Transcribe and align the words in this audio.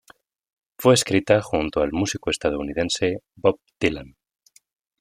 Fue 0.79 0.95
escrita 0.95 1.39
junto 1.43 1.81
al 1.83 1.91
músico 1.91 2.31
estadounidense 2.31 3.21
Bob 3.35 3.59
Dylan. 3.79 4.15